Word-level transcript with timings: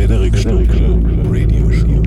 Frederik 0.00 0.34
Stunkel 0.34 1.28
Radio 1.28 1.70
Show. 1.70 1.99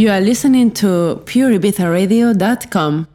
You 0.00 0.10
are 0.10 0.22
listening 0.22 0.70
to 0.76 1.22
pureibizaradio.com. 1.26 3.06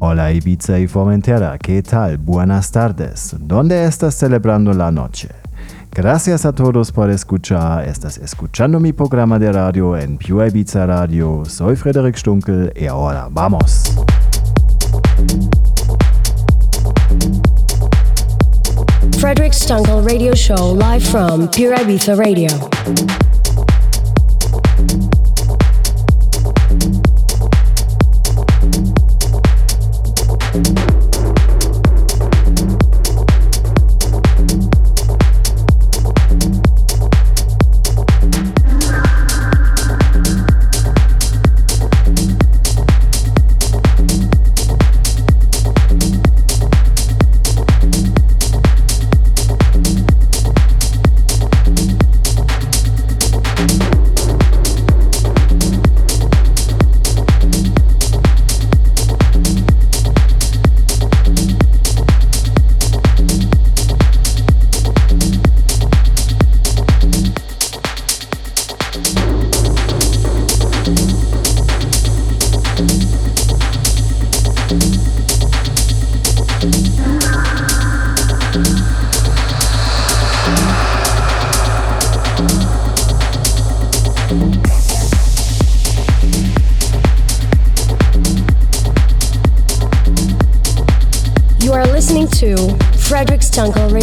Hola 0.00 0.32
Ibiza 0.32 0.80
y 0.80 0.88
Formentera, 0.88 1.56
¿qué 1.58 1.84
tal? 1.84 2.18
Buenas 2.18 2.72
tardes. 2.72 3.36
¿Dónde 3.38 3.84
estás 3.84 4.16
celebrando 4.16 4.72
la 4.72 4.90
noche? 4.90 5.41
Gracias 5.94 6.46
a 6.46 6.52
todos 6.54 6.90
por 6.90 7.10
escuchar. 7.10 7.86
Estás 7.86 8.16
escuchando 8.16 8.80
mi 8.80 8.94
programa 8.94 9.38
de 9.38 9.52
radio 9.52 9.94
en 9.98 10.16
Pure 10.16 10.48
Ibiza 10.48 10.86
Radio. 10.86 11.44
Soy 11.44 11.76
Frederik 11.76 12.16
Stunkel 12.16 12.72
y 12.74 12.86
ahora 12.86 13.28
vamos. 13.30 13.94
Frederick 19.18 19.52
Stunkel 19.52 20.02
Radio 20.02 20.34
Show 20.34 20.74
live 20.74 21.04
from 21.04 21.46
Pure 21.48 21.82
Ibiza 21.82 22.14
Radio. 22.16 22.48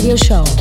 Radio 0.09 0.44
Show. 0.44 0.59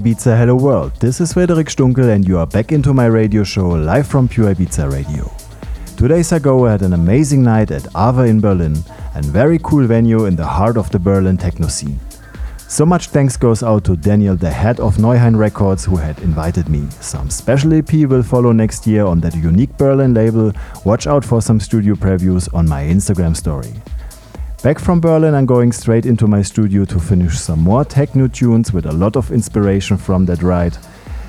Ibiza, 0.00 0.34
hello 0.34 0.54
world. 0.54 0.92
This 0.98 1.20
is 1.20 1.34
Frederic 1.34 1.66
Stunkel 1.66 2.08
and 2.08 2.26
you 2.26 2.38
are 2.38 2.46
back 2.46 2.72
into 2.72 2.94
my 2.94 3.04
radio 3.04 3.44
show 3.44 3.68
live 3.68 4.06
from 4.06 4.28
Pure 4.28 4.54
Ibiza 4.54 4.90
Radio. 4.90 5.30
Two 5.98 6.08
days 6.08 6.32
ago 6.32 6.64
I 6.64 6.70
had 6.72 6.80
an 6.80 6.94
amazing 6.94 7.42
night 7.42 7.70
at 7.70 7.84
Ava 7.88 8.22
in 8.22 8.40
Berlin 8.40 8.78
a 9.14 9.20
very 9.20 9.58
cool 9.62 9.86
venue 9.86 10.24
in 10.24 10.36
the 10.36 10.46
heart 10.46 10.78
of 10.78 10.90
the 10.90 10.98
Berlin 10.98 11.36
techno 11.36 11.68
scene. 11.68 12.00
So 12.66 12.86
much 12.86 13.08
thanks 13.08 13.36
goes 13.36 13.62
out 13.62 13.84
to 13.84 13.96
Daniel, 13.96 14.36
the 14.36 14.50
head 14.50 14.80
of 14.80 14.96
Neuhain 14.96 15.36
Records, 15.36 15.84
who 15.84 15.96
had 15.96 16.18
invited 16.20 16.70
me. 16.70 16.88
Some 17.00 17.28
special 17.28 17.74
EP 17.74 17.92
will 18.08 18.22
follow 18.22 18.52
next 18.52 18.86
year 18.86 19.04
on 19.04 19.20
that 19.20 19.34
unique 19.34 19.76
Berlin 19.76 20.14
label. 20.14 20.52
Watch 20.86 21.08
out 21.08 21.26
for 21.26 21.42
some 21.42 21.60
studio 21.60 21.94
previews 21.94 22.48
on 22.54 22.66
my 22.66 22.84
Instagram 22.84 23.36
story. 23.36 23.74
Back 24.62 24.78
from 24.78 25.00
Berlin, 25.00 25.34
I'm 25.34 25.46
going 25.46 25.72
straight 25.72 26.04
into 26.04 26.26
my 26.26 26.42
studio 26.42 26.84
to 26.84 27.00
finish 27.00 27.38
some 27.38 27.60
more 27.60 27.82
techno 27.82 28.28
tunes 28.28 28.74
with 28.74 28.84
a 28.84 28.92
lot 28.92 29.16
of 29.16 29.32
inspiration 29.32 29.96
from 29.96 30.26
that 30.26 30.42
ride. 30.42 30.76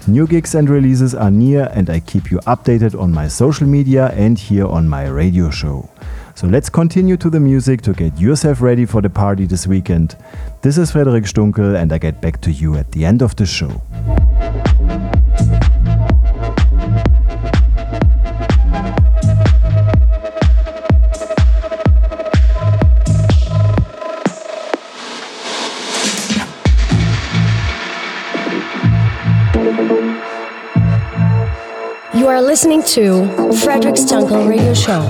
New 0.06 0.28
gigs 0.28 0.54
and 0.54 0.70
releases 0.70 1.16
are 1.16 1.32
near, 1.32 1.70
and 1.72 1.90
I 1.90 2.02
keep 2.02 2.30
you 2.30 2.40
updated 2.40 3.00
on 3.00 3.14
my 3.14 3.30
social 3.30 3.66
media 3.66 4.08
and 4.18 4.38
here 4.38 4.68
on 4.68 4.90
my 4.90 5.08
radio 5.08 5.50
show. 5.50 5.90
So 6.36 6.48
let's 6.48 6.70
continue 6.70 7.16
to 7.16 7.30
the 7.30 7.40
music 7.40 7.82
to 7.84 7.94
get 7.94 8.20
yourself 8.20 8.62
ready 8.62 8.86
for 8.86 9.02
the 9.02 9.10
party 9.10 9.46
this 9.46 9.66
weekend. 9.66 10.18
This 10.62 10.78
is 10.78 10.92
Frederic 10.92 11.24
Stunkel, 11.24 11.78
and 11.82 11.94
I 11.94 12.00
get 12.00 12.20
back 12.20 12.42
to 12.42 12.52
you 12.52 12.76
at 12.76 12.92
the 12.92 13.06
end 13.06 13.22
of 13.22 13.38
the 13.38 13.46
show. 13.46 13.82
Are 32.42 32.44
listening 32.44 32.82
to 32.96 33.28
Frederic's 33.62 34.02
Stunkel 34.02 34.50
Radio 34.50 34.74
Show. 34.74 35.02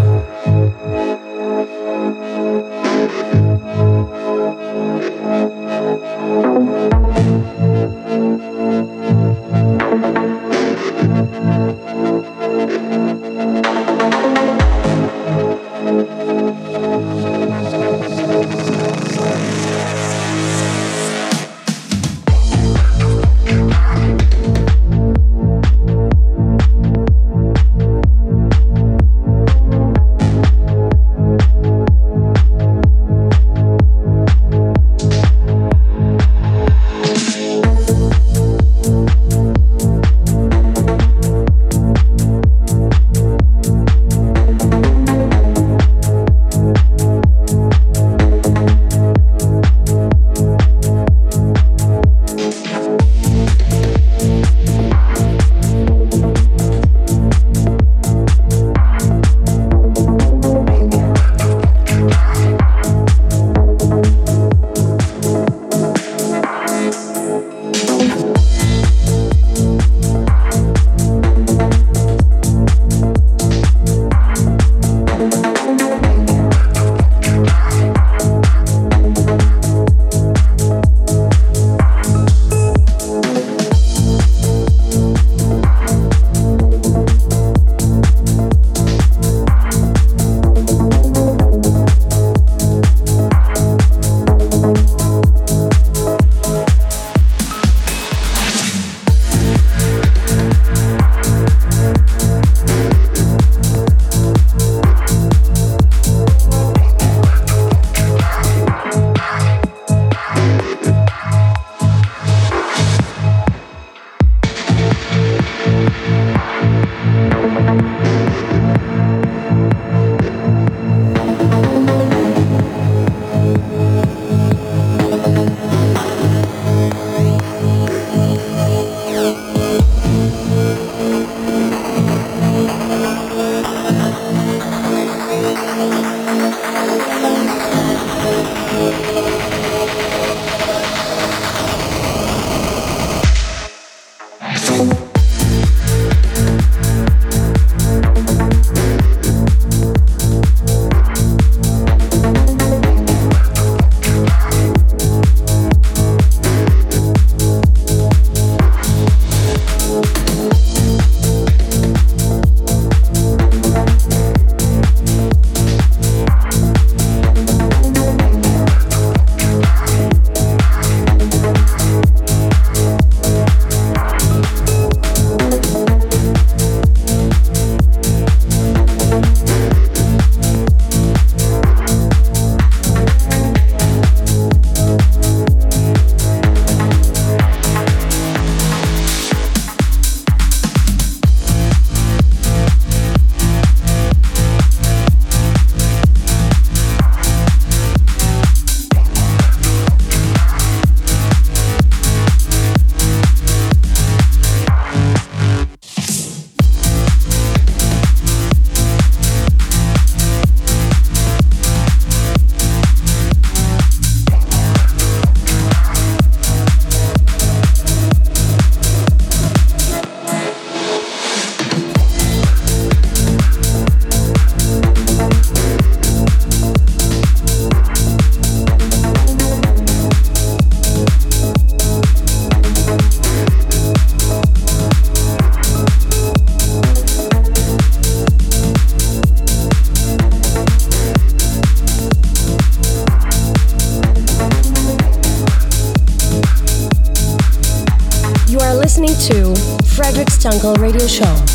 Jungle 250.42 250.74
Radio 250.82 251.08
Show. 251.08 251.51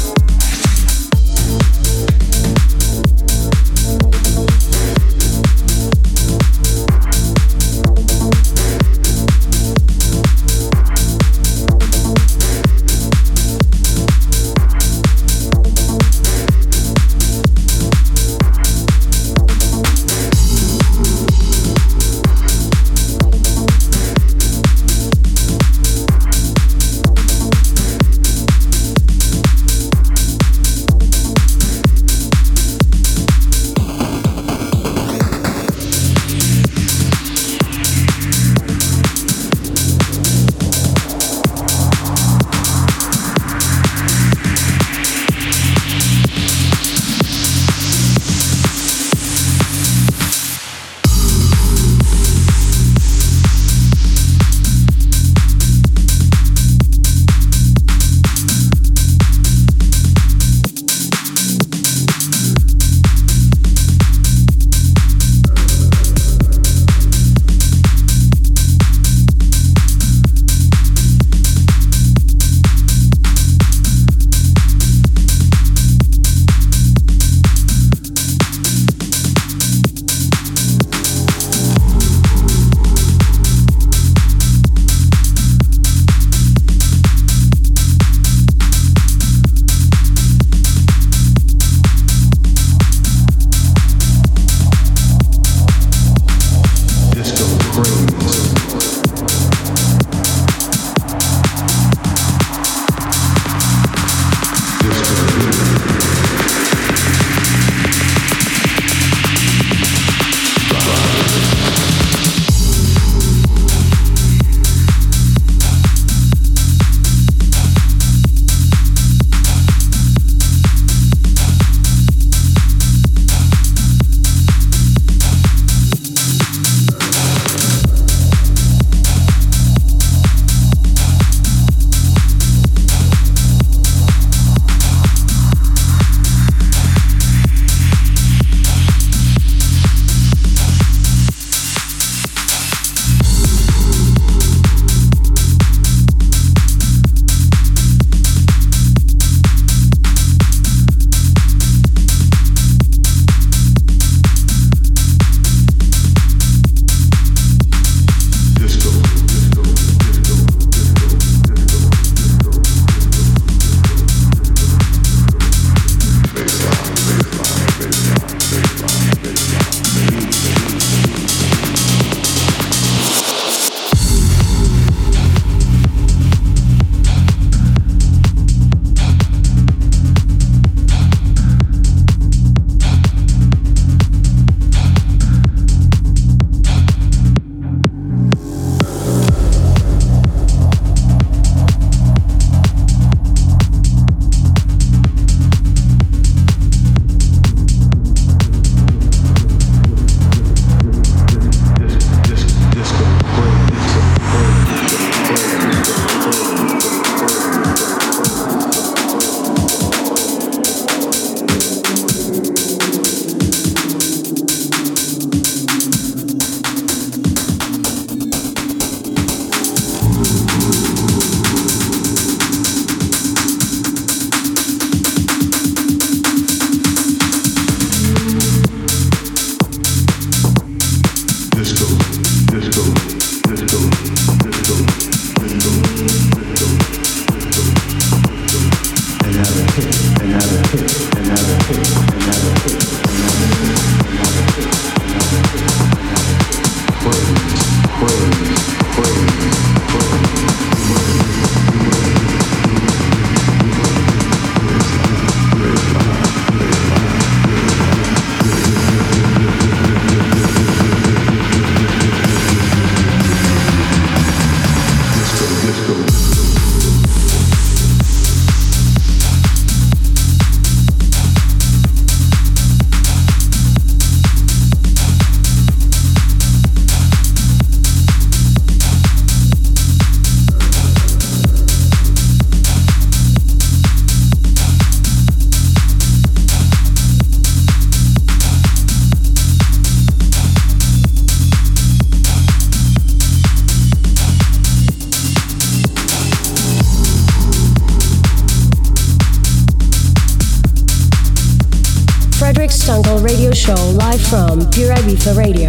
From 304.56 304.70
Pure 304.70 304.94
Ibiza 304.94 305.36
Radio. 305.36 305.65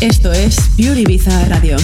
Esto 0.00 0.32
es 0.32 0.56
Pure 0.76 1.00
Ibiza 1.00 1.44
Radio. 1.46 1.76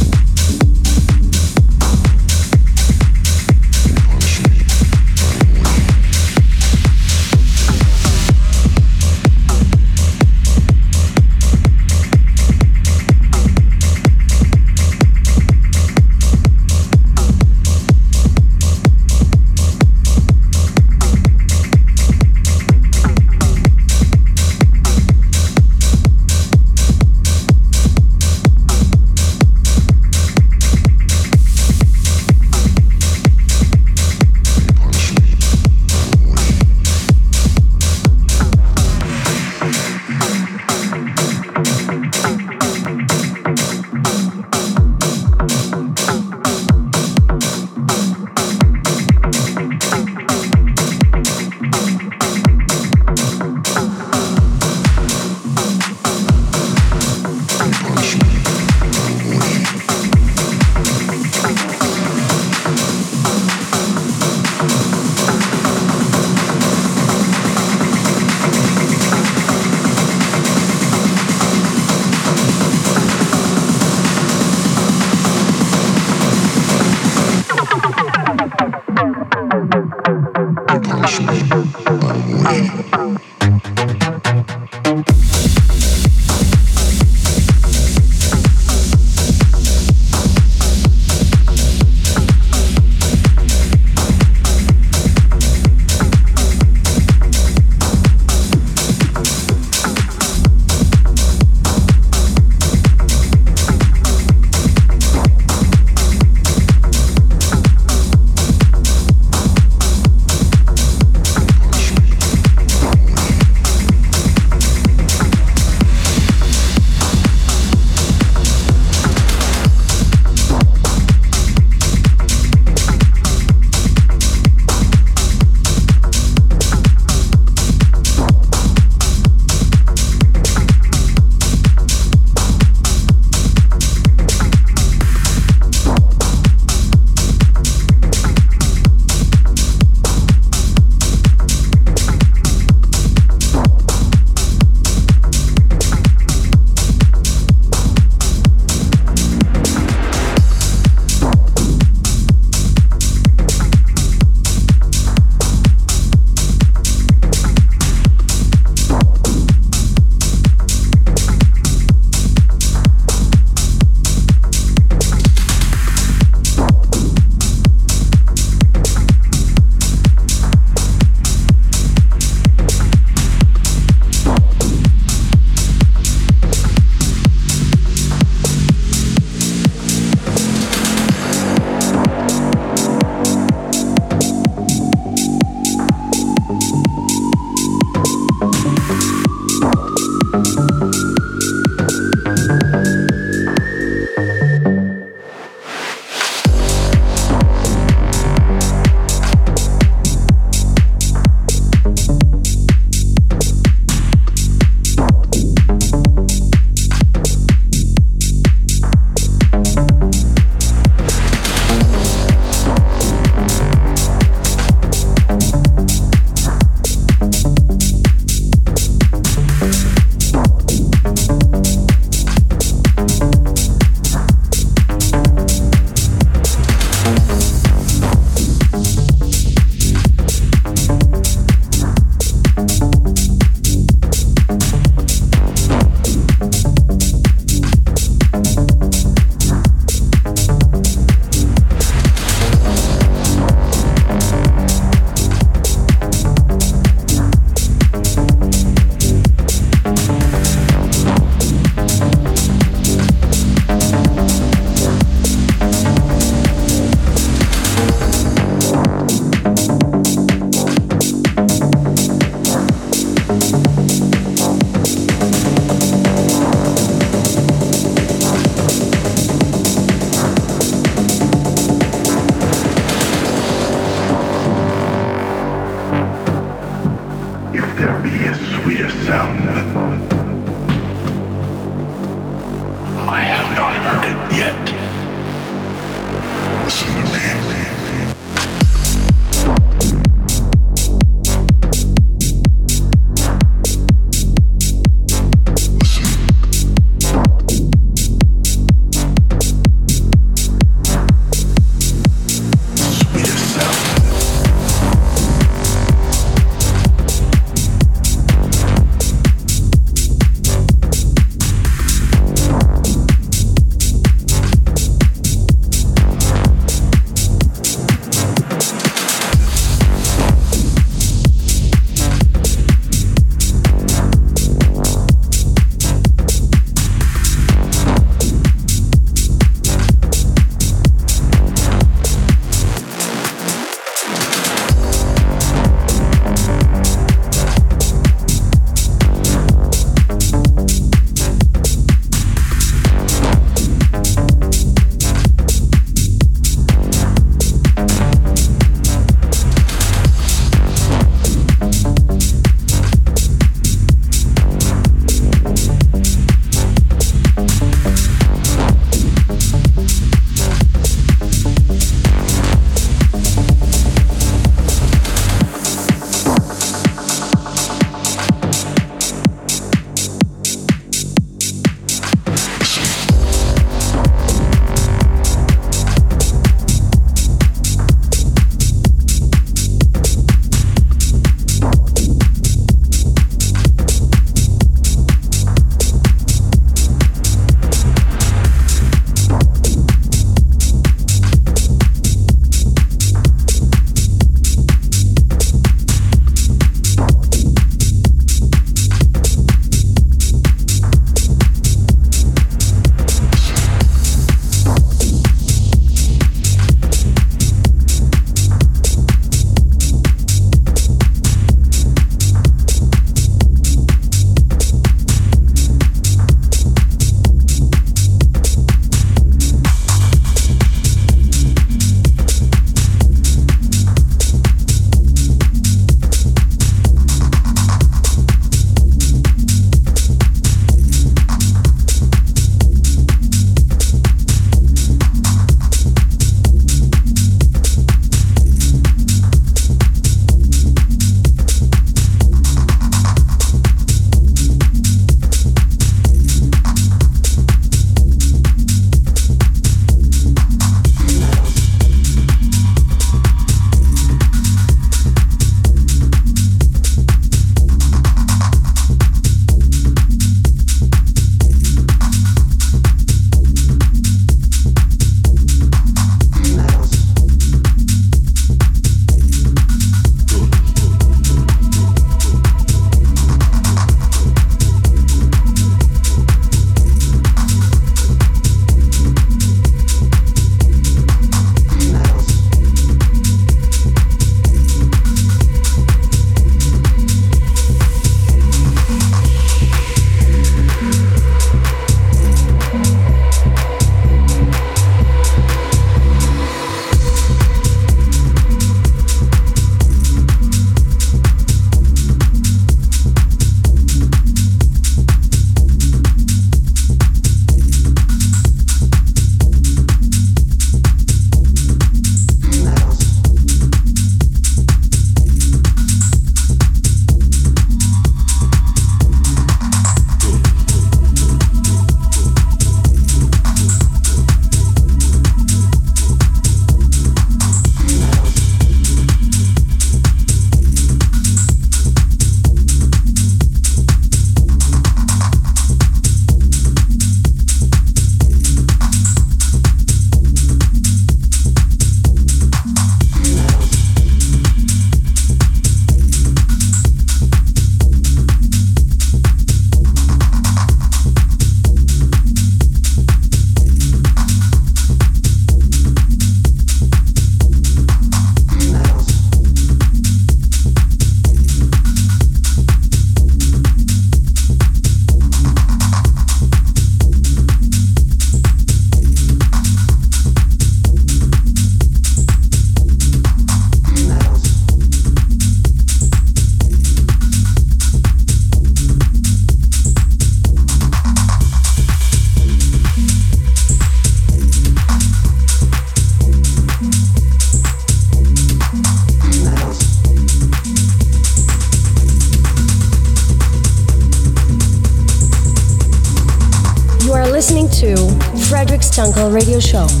Stunkel 599.01 599.33
Radio 599.33 599.59
Show. 599.59 600.00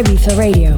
Ibiza 0.00 0.34
Radio. 0.34 0.73